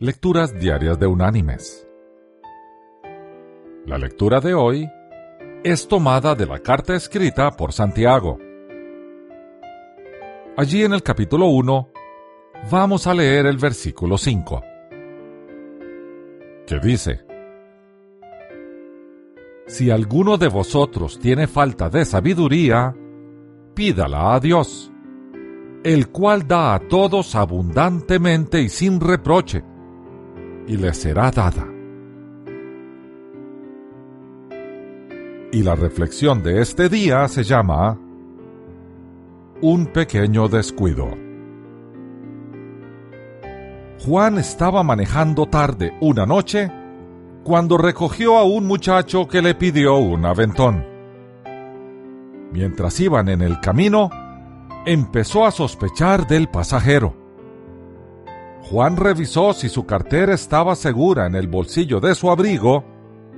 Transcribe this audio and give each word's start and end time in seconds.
Lecturas 0.00 0.56
Diarias 0.56 0.96
de 1.00 1.08
Unánimes. 1.08 1.84
La 3.84 3.98
lectura 3.98 4.38
de 4.38 4.54
hoy 4.54 4.88
es 5.64 5.88
tomada 5.88 6.36
de 6.36 6.46
la 6.46 6.60
carta 6.60 6.94
escrita 6.94 7.50
por 7.50 7.72
Santiago. 7.72 8.38
Allí 10.56 10.84
en 10.84 10.92
el 10.92 11.02
capítulo 11.02 11.46
1 11.46 11.88
vamos 12.70 13.08
a 13.08 13.14
leer 13.14 13.46
el 13.46 13.56
versículo 13.56 14.18
5, 14.18 14.62
que 16.64 16.78
dice, 16.78 17.24
Si 19.66 19.90
alguno 19.90 20.38
de 20.38 20.46
vosotros 20.46 21.18
tiene 21.18 21.48
falta 21.48 21.90
de 21.90 22.04
sabiduría, 22.04 22.94
pídala 23.74 24.36
a 24.36 24.38
Dios 24.38 24.92
el 25.82 26.08
cual 26.08 26.46
da 26.46 26.74
a 26.74 26.78
todos 26.80 27.34
abundantemente 27.34 28.60
y 28.60 28.68
sin 28.68 29.00
reproche, 29.00 29.64
y 30.68 30.76
le 30.76 30.92
será 30.92 31.30
dada. 31.30 31.66
Y 35.50 35.62
la 35.62 35.74
reflexión 35.74 36.42
de 36.42 36.60
este 36.60 36.90
día 36.90 37.26
se 37.26 37.42
llama 37.42 37.98
Un 39.62 39.86
pequeño 39.86 40.46
descuido. 40.46 41.08
Juan 44.04 44.38
estaba 44.38 44.82
manejando 44.82 45.46
tarde 45.46 45.94
una 46.00 46.26
noche 46.26 46.70
cuando 47.44 47.78
recogió 47.78 48.36
a 48.36 48.44
un 48.44 48.66
muchacho 48.66 49.26
que 49.26 49.40
le 49.40 49.54
pidió 49.54 49.96
un 49.96 50.26
aventón. 50.26 50.84
Mientras 52.52 53.00
iban 53.00 53.28
en 53.30 53.40
el 53.40 53.58
camino, 53.60 54.10
empezó 54.84 55.46
a 55.46 55.50
sospechar 55.50 56.26
del 56.26 56.48
pasajero. 56.48 57.17
Juan 58.70 58.98
revisó 58.98 59.54
si 59.54 59.70
su 59.70 59.86
cartera 59.86 60.34
estaba 60.34 60.76
segura 60.76 61.26
en 61.26 61.34
el 61.34 61.48
bolsillo 61.48 62.00
de 62.00 62.14
su 62.14 62.30
abrigo, 62.30 62.84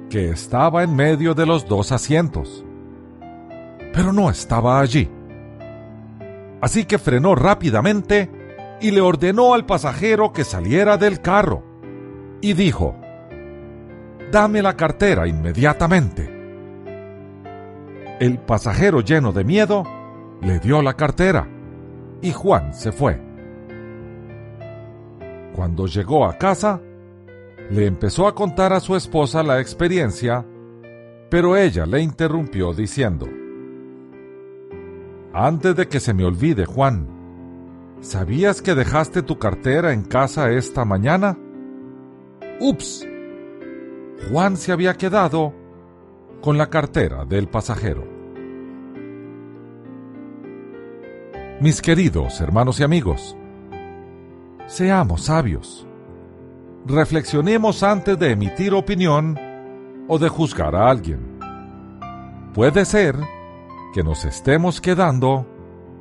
que 0.09 0.31
estaba 0.31 0.83
en 0.83 0.97
medio 0.97 1.35
de 1.35 1.47
los 1.47 1.67
dos 1.67 1.93
asientos. 1.93 2.65
Pero 3.93 4.13
no 4.13 4.29
estaba 4.29 4.81
allí. 4.81 5.09
Así 6.61 6.85
que 6.85 6.99
frenó 6.99 7.37
rápidamente 7.37 8.29
y 8.81 8.91
le 8.91 9.01
ordenó 9.01 9.55
al 9.55 9.67
pasajero 9.67 10.33
que 10.33 10.43
saliera 10.43 10.97
del 10.97 11.21
carro. 11.21 11.63
Y 12.41 12.55
dijo, 12.55 12.97
Dame 14.33 14.63
la 14.63 14.77
cartera 14.77 15.29
inmediatamente. 15.29 16.29
El 18.19 18.39
pasajero 18.39 19.01
lleno 19.01 19.33
de 19.33 19.45
miedo 19.45 19.85
le 20.43 20.59
dio 20.59 20.83
la 20.83 20.95
cartera 20.95 21.49
y 22.21 22.33
Juan 22.33 22.75
se 22.75 22.91
fue. 22.91 23.30
Cuando 25.55 25.87
llegó 25.87 26.25
a 26.25 26.39
casa, 26.39 26.81
le 27.71 27.87
empezó 27.87 28.27
a 28.27 28.35
contar 28.35 28.73
a 28.73 28.81
su 28.81 28.97
esposa 28.97 29.43
la 29.43 29.61
experiencia, 29.61 30.45
pero 31.31 31.57
ella 31.57 31.87
le 31.87 32.01
interrumpió 32.01 32.73
diciendo, 32.73 33.29
Antes 35.33 35.77
de 35.77 35.87
que 35.87 36.01
se 36.01 36.13
me 36.13 36.25
olvide, 36.25 36.67
Juan, 36.67 37.07
¿sabías 38.01 38.63
que 38.63 38.75
dejaste 38.75 39.23
tu 39.23 39.39
cartera 39.39 39.93
en 39.93 40.03
casa 40.03 40.51
esta 40.51 40.85
mañana? 40.85 41.39
¡Ups! 42.61 43.07
Juan 44.29 44.57
se 44.57 44.73
había 44.73 44.95
quedado 44.95 45.55
con 46.41 46.59
la 46.59 46.69
cartera 46.69 47.25
del 47.25 47.49
pasajero. 47.49 48.05
Mis 51.61 51.83
queridos 51.83 52.41
hermanos 52.41 52.81
y 52.81 52.85
amigos, 52.85 53.37
seamos 54.71 55.23
sabios. 55.23 55.85
Reflexionemos 56.87 57.83
antes 57.83 58.17
de 58.19 58.31
emitir 58.31 58.73
opinión 58.73 59.37
o 60.09 60.17
de 60.19 60.29
juzgar 60.29 60.77
a 60.77 60.89
alguien. 60.89 61.39
Puede 62.55 62.85
ser 62.85 63.17
que 63.93 64.05
nos 64.05 64.25
estemos 64.25 64.81
quedando 64.81 65.45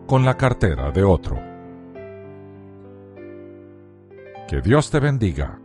con 0.05 0.23
la 0.23 0.37
cartera 0.37 0.91
de 0.91 1.03
otro. 1.03 1.39
Que 4.47 4.61
Dios 4.61 4.91
te 4.91 4.99
bendiga. 4.99 5.59